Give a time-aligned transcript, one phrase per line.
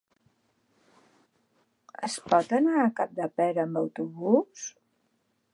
[2.09, 4.69] Es pot anar a Capdepera amb autobús?